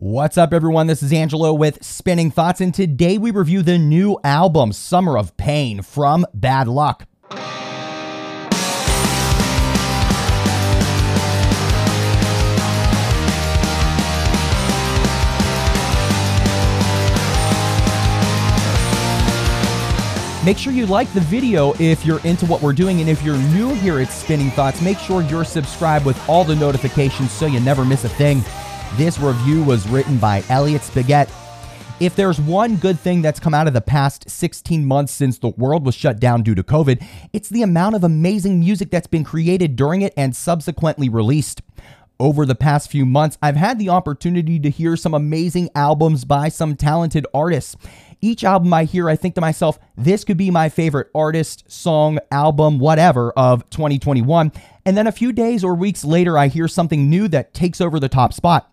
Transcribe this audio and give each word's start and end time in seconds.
What's 0.00 0.38
up, 0.38 0.52
everyone? 0.52 0.86
This 0.86 1.02
is 1.02 1.12
Angelo 1.12 1.52
with 1.52 1.82
Spinning 1.84 2.30
Thoughts, 2.30 2.60
and 2.60 2.72
today 2.72 3.18
we 3.18 3.32
review 3.32 3.62
the 3.62 3.78
new 3.78 4.16
album, 4.22 4.72
Summer 4.72 5.18
of 5.18 5.36
Pain, 5.36 5.82
from 5.82 6.24
Bad 6.32 6.68
Luck. 6.68 7.08
Make 20.44 20.58
sure 20.58 20.72
you 20.72 20.86
like 20.86 21.12
the 21.12 21.20
video 21.22 21.72
if 21.80 22.06
you're 22.06 22.20
into 22.20 22.46
what 22.46 22.62
we're 22.62 22.72
doing, 22.72 23.00
and 23.00 23.10
if 23.10 23.24
you're 23.24 23.36
new 23.36 23.74
here 23.74 23.98
at 23.98 24.12
Spinning 24.12 24.52
Thoughts, 24.52 24.80
make 24.80 25.00
sure 25.00 25.22
you're 25.22 25.44
subscribed 25.44 26.06
with 26.06 26.28
all 26.28 26.44
the 26.44 26.54
notifications 26.54 27.32
so 27.32 27.46
you 27.46 27.58
never 27.58 27.84
miss 27.84 28.04
a 28.04 28.08
thing. 28.08 28.44
This 28.96 29.18
review 29.18 29.62
was 29.62 29.88
written 29.88 30.18
by 30.18 30.42
Elliot 30.48 30.82
Spagett. 30.82 31.28
If 32.00 32.16
there's 32.16 32.40
one 32.40 32.76
good 32.76 32.98
thing 32.98 33.22
that's 33.22 33.38
come 33.38 33.54
out 33.54 33.66
of 33.66 33.74
the 33.74 33.80
past 33.80 34.28
16 34.30 34.84
months 34.84 35.12
since 35.12 35.38
the 35.38 35.48
world 35.48 35.84
was 35.84 35.94
shut 35.94 36.18
down 36.18 36.42
due 36.42 36.54
to 36.54 36.62
COVID, 36.62 37.04
it's 37.32 37.48
the 37.48 37.62
amount 37.62 37.96
of 37.96 38.04
amazing 38.04 38.60
music 38.60 38.90
that's 38.90 39.06
been 39.06 39.24
created 39.24 39.76
during 39.76 40.02
it 40.02 40.14
and 40.16 40.34
subsequently 40.34 41.08
released. 41.08 41.60
Over 42.20 42.44
the 42.44 42.56
past 42.56 42.90
few 42.90 43.06
months, 43.06 43.38
I've 43.40 43.54
had 43.54 43.78
the 43.78 43.90
opportunity 43.90 44.58
to 44.58 44.70
hear 44.70 44.96
some 44.96 45.14
amazing 45.14 45.70
albums 45.76 46.24
by 46.24 46.48
some 46.48 46.74
talented 46.74 47.28
artists. 47.32 47.76
Each 48.20 48.42
album 48.42 48.74
I 48.74 48.84
hear, 48.84 49.08
I 49.08 49.14
think 49.14 49.36
to 49.36 49.40
myself, 49.40 49.78
this 49.96 50.24
could 50.24 50.36
be 50.36 50.50
my 50.50 50.68
favorite 50.68 51.10
artist, 51.14 51.62
song, 51.70 52.18
album, 52.32 52.80
whatever 52.80 53.30
of 53.36 53.70
2021. 53.70 54.50
And 54.84 54.96
then 54.96 55.06
a 55.06 55.12
few 55.12 55.32
days 55.32 55.62
or 55.62 55.76
weeks 55.76 56.04
later, 56.04 56.36
I 56.36 56.48
hear 56.48 56.66
something 56.66 57.08
new 57.08 57.28
that 57.28 57.54
takes 57.54 57.80
over 57.80 58.00
the 58.00 58.08
top 58.08 58.32
spot. 58.32 58.68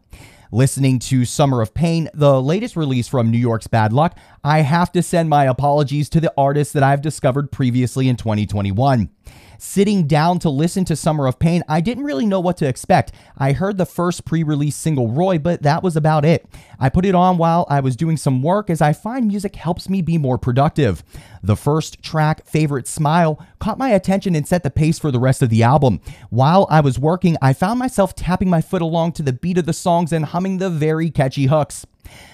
Listening 0.52 0.98
to 0.98 1.23
Summer 1.23 1.62
of 1.62 1.75
Pain, 1.75 2.09
the 2.16 2.41
latest 2.41 2.75
release 2.75 3.08
from 3.08 3.30
New 3.30 3.38
York's 3.38 3.67
Bad 3.67 3.94
Luck, 3.94 4.17
I 4.44 4.62
have 4.62 4.91
to 4.94 5.03
send 5.03 5.30
my 5.30 5.45
apologies 5.45 6.09
to 6.09 6.19
the 6.19 6.34
artists 6.36 6.73
that 6.73 6.81
I've 6.81 7.02
discovered 7.02 7.52
previously 7.52 8.09
in 8.09 8.16
2021 8.16 9.12
sitting 9.58 10.08
down 10.08 10.39
to 10.39 10.50
listen 10.50 10.86
to 10.86 10.95
Summer 10.95 11.28
of 11.28 11.39
Pain, 11.39 11.64
I 11.67 11.81
didn't 11.81 12.03
really 12.03 12.25
know 12.25 12.39
what 12.39 12.58
to 12.58 12.67
expect. 12.67 13.11
I 13.38 13.52
heard 13.52 13.78
the 13.78 13.86
first 13.86 14.25
pre 14.25 14.44
release 14.44 14.75
single 14.75 15.09
Roy, 15.09 15.38
but 15.38 15.64
that 15.64 15.84
was 15.84 15.95
about 15.95 16.25
it. 16.25 16.45
I 16.80 16.89
put 16.89 17.06
it 17.06 17.16
on 17.16 17.38
while 17.38 17.66
I 17.70 17.80
was 17.80 17.95
doing 17.95 18.17
some 18.17 18.42
work 18.42 18.70
as 18.70 18.81
I 18.81 18.94
find 18.94 19.28
music 19.28 19.56
helps 19.56 19.89
me 19.89 20.02
be 20.02 20.17
more 20.17 20.38
productive. 20.38 21.03
The 21.42 21.56
first 21.56 22.02
track, 22.02 22.45
Favorite 22.45 22.88
Smile, 22.88 23.39
caught 23.59 23.78
my 23.78 23.89
attention 23.89 24.36
and 24.36 24.47
set 24.47 24.64
the 24.64 24.70
pace 24.70 25.00
for 25.00 25.12
the 25.12 25.20
rest 25.20 25.42
of 25.42 25.50
the 25.50 25.64
album. 25.64 26.02
While 26.30 26.67
I 26.69 26.81
was 26.81 27.00
working, 27.00 27.38
I 27.42 27.53
found 27.53 27.80
myself 27.80 28.16
tapping 28.16 28.50
my 28.50 28.62
foot 28.62 28.81
along 28.81 29.14
to 29.14 29.23
the 29.23 29.34
beat 29.34 29.58
of 29.58 29.66
the 29.66 29.73
songs 29.73 30.12
and 30.12 30.25
humming 30.25 30.58
the 30.58 30.69
very 30.69 31.09
catchy 31.09 31.45
hooks. 31.45 31.86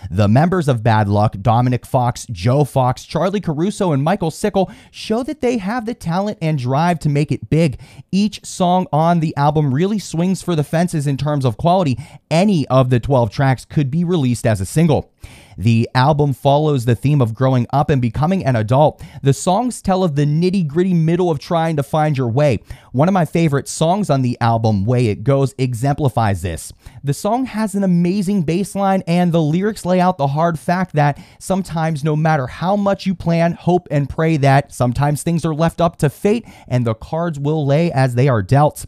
The 0.10 0.28
members 0.28 0.68
of 0.68 0.84
Bad 0.84 1.08
Luck, 1.08 1.36
Dominic 1.42 1.86
Fox, 1.86 2.26
Joe 2.32 2.64
Fox, 2.64 3.06
Charlie 3.06 3.42
Caruso, 3.42 3.92
and 3.92 4.04
Michael 4.04 4.32
Sickle, 4.32 4.72
show 4.92 5.24
that 5.24 5.42
they 5.42 5.58
have 5.58 5.86
the 5.86 5.94
talent 5.94 6.38
and 6.42 6.58
drive 6.58 7.00
to 7.00 7.10
make 7.10 7.32
it 7.32 7.50
big. 7.50 7.80
Each 8.12 8.44
song 8.46 8.88
on 8.92 9.20
the 9.20 9.36
album 9.38 9.74
really 9.74 10.00
swings 10.00 10.42
for 10.42 10.56
the 10.56 10.64
fences 10.64 11.08
in 11.08 11.18
terms 11.18 11.46
of 11.46 11.58
quality. 11.58 11.98
Any 12.30 12.68
of 12.68 12.90
the 12.90 13.00
12 13.00 13.30
tracks 13.30 13.66
could 13.66 13.90
be 13.90 14.04
released 14.04 14.46
as 14.46 14.62
a 14.62 14.66
single. 14.66 15.12
The 15.58 15.90
album 15.96 16.34
follows 16.34 16.86
the 16.86 16.96
theme 16.96 17.22
of 17.22 17.34
growing 17.34 17.68
up 17.72 17.90
and 17.90 18.02
becoming 18.02 18.46
an 18.46 18.56
adult. 18.56 19.02
The 19.22 19.34
songs 19.34 19.82
tell 19.82 20.04
of 20.04 20.16
the 20.16 20.26
nitty 20.26 20.68
gritty 20.68 20.94
middle 20.94 21.30
of 21.30 21.40
trying 21.40 21.76
to 21.78 21.84
find 21.84 22.18
your 22.18 22.30
way. 22.30 22.60
One 22.92 23.08
of 23.08 23.14
my 23.14 23.26
favorite 23.26 23.68
songs 23.68 24.10
on 24.10 24.22
the 24.22 24.38
album, 24.42 24.86
Way 24.86 25.08
It 25.08 25.24
Goes, 25.24 25.54
exemplifies 25.58 26.42
this. 26.42 26.74
The 27.04 27.14
song 27.14 27.46
has 27.46 27.76
an 27.76 27.84
amazing 27.84 28.44
bass 28.44 28.76
line, 28.76 29.04
and 29.08 29.32
the 29.32 29.42
lyrics 29.42 29.86
lay 29.86 30.00
out 30.00 30.18
the 30.18 30.28
hard 30.28 30.60
fact 30.60 30.96
that 30.96 31.20
sometimes, 31.40 32.04
no 32.04 32.16
matter 32.16 32.48
how 32.48 32.76
much 32.76 33.06
you 33.06 33.16
plan, 33.16 33.54
hope, 33.54 33.88
and 33.92 34.10
pray, 34.10 34.38
that 34.38 34.74
sometimes 34.74 35.24
things 35.24 35.46
are 35.46 35.56
left 35.56 35.82
up 35.82 35.98
to 35.98 36.10
fate 36.10 36.46
and 36.68 36.86
the 36.86 36.96
cards 36.96 37.40
will 37.40 37.66
lay 37.66 37.92
as 37.92 38.16
they 38.16 38.28
are 38.28 38.42
dealt. 38.42 38.86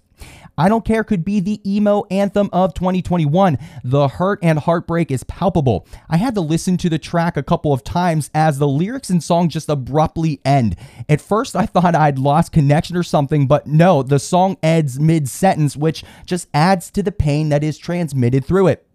I 0.55 0.69
Don't 0.69 0.85
Care 0.85 1.03
could 1.03 1.25
be 1.25 1.39
the 1.39 1.59
emo 1.69 2.03
anthem 2.11 2.49
of 2.53 2.75
2021. 2.75 3.57
The 3.83 4.07
hurt 4.07 4.37
and 4.43 4.59
heartbreak 4.59 5.09
is 5.09 5.23
palpable. 5.23 5.87
I 6.09 6.17
had 6.17 6.35
to 6.35 6.41
listen 6.41 6.77
to 6.77 6.89
the 6.89 6.99
track 6.99 7.37
a 7.37 7.43
couple 7.43 7.73
of 7.73 7.83
times 7.83 8.29
as 8.35 8.59
the 8.59 8.67
lyrics 8.67 9.09
and 9.09 9.23
song 9.23 9.49
just 9.49 9.67
abruptly 9.67 10.41
end. 10.45 10.75
At 11.09 11.21
first, 11.21 11.55
I 11.55 11.65
thought 11.65 11.95
I'd 11.95 12.19
lost 12.19 12.51
connection 12.51 12.95
or 12.95 13.03
something, 13.03 13.47
but 13.47 13.65
no, 13.65 14.03
the 14.03 14.19
song 14.19 14.57
ends 14.61 14.99
mid 14.99 15.27
sentence, 15.27 15.75
which 15.75 16.03
just 16.25 16.47
adds 16.53 16.91
to 16.91 17.01
the 17.01 17.11
pain 17.11 17.49
that 17.49 17.63
is 17.63 17.79
transmitted 17.79 18.45
through 18.45 18.67
it. 18.67 18.85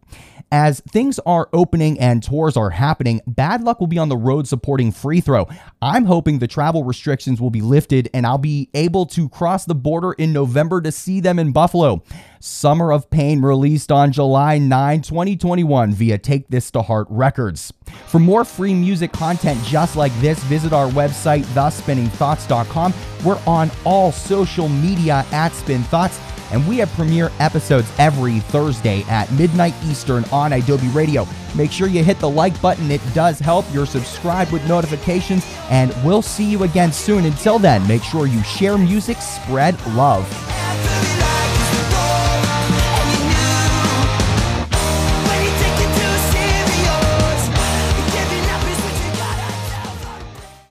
As 0.51 0.81
things 0.81 1.19
are 1.27 1.51
opening 1.53 2.01
and 2.01 2.23
tours 2.23 2.57
are 2.57 2.71
happening, 2.71 3.21
Bad 3.27 3.63
Luck 3.63 3.81
will 3.81 3.87
be 3.87 3.99
on 3.99 4.09
the 4.09 4.17
road 4.17 4.49
supporting 4.49 4.93
Free 4.93 5.21
Throw. 5.21 5.47
I'm 5.83 6.07
hoping 6.07 6.39
the 6.39 6.49
travel 6.49 6.85
restrictions 6.85 7.39
will 7.39 7.51
be 7.51 7.61
lifted 7.61 8.09
and 8.15 8.27
I'll 8.27 8.39
be 8.39 8.71
able 8.73 9.05
to 9.07 9.29
cross 9.29 9.67
the 9.67 9.75
border 9.75 10.13
in 10.13 10.33
November 10.33 10.81
to 10.81 10.91
see 10.91 11.21
them 11.21 11.39
in 11.39 11.53
Buffalo. 11.53 12.03
Summer 12.41 12.93
of 12.93 13.11
Pain 13.11 13.43
released 13.43 13.91
on 13.91 14.13
July 14.13 14.59
9, 14.59 15.03
2021 15.03 15.93
via 15.93 16.19
Take 16.19 16.49
This 16.49 16.71
to 16.73 16.83
Heart 16.83 17.09
Records. 17.11 17.73
For 18.07 18.19
more 18.19 18.45
free 18.45 18.75
music 18.75 19.13
content 19.13 19.63
just 19.65 19.97
like 19.97 20.13
this, 20.21 20.39
visit 20.45 20.73
our 20.73 20.89
website, 20.89 21.45
thespinningthoughts.com. 21.55 22.95
We're 23.25 23.41
on 23.47 23.71
all 23.85 24.13
social 24.13 24.69
media 24.69 25.25
at 25.33 25.53
Spin 25.53 25.83
Thoughts 25.85 26.21
and 26.51 26.67
we 26.67 26.79
have 26.79 26.91
premiere 26.93 27.31
episodes 27.41 27.91
every 27.99 28.41
Thursday 28.41 29.03
at 29.05 29.31
midnight 29.33 29.75
Eastern 29.85 30.25
on 30.27 30.53
Adobe 30.53 30.89
Radio. 30.89 31.27
Make 31.55 31.73
sure 31.73 31.89
you 31.89 32.03
hit 32.03 32.19
the 32.19 32.31
like 32.31 32.61
button, 32.61 32.91
it 32.91 33.03
does 33.15 33.39
help. 33.39 33.67
You're 33.73 33.87
subscribed 33.87 34.53
with 34.53 34.67
notifications, 34.69 35.45
and 35.71 35.95
we'll 36.05 36.23
see 36.23 36.45
you 36.45 36.63
again 36.63 36.93
soon. 36.93 37.25
Until 37.25 37.59
then, 37.59 37.87
make 37.87 38.03
sure 38.03 38.27
you 38.27 38.43
share 38.43 38.79
music, 38.79 39.19
spread 39.19 39.75
love. 39.89 40.27